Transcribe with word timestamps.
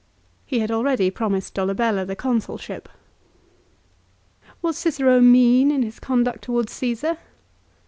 He 0.47 0.61
had 0.61 0.71
already 0.71 1.11
promised 1.11 1.53
Dolabella 1.53 2.05
the 2.07 2.15
Consulship. 2.15 2.89
Was 4.63 4.75
Cicero 4.75 5.19
mean 5.19 5.69
in 5.69 5.83
his 5.83 5.99
conduct 5.99 6.43
towards 6.43 6.73
Csesar? 6.73 7.19